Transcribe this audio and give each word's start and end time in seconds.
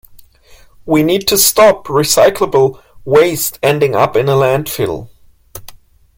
We 0.83 1.03
need 1.03 1.27
to 1.27 1.37
stop 1.37 1.85
recyclable 1.85 2.81
waste 3.05 3.59
ending 3.61 3.93
up 3.95 4.15
in 4.15 4.29
a 4.29 4.31
landfill. 4.31 5.09